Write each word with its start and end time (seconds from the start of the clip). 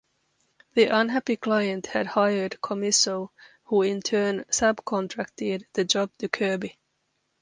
The 0.73 0.85
unhappy 0.87 1.35
client 1.35 1.85
had 1.85 2.07
hired 2.07 2.57
Commisso 2.59 3.29
who 3.65 3.83
in 3.83 4.01
turn 4.01 4.45
subcontracted 4.49 5.65
the 5.73 5.85
job 5.85 6.09
to 6.17 6.27
Kirby. 6.27 6.79